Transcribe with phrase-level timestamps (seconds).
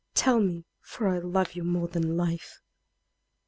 [0.15, 2.59] Tell me, for I love you more than life!"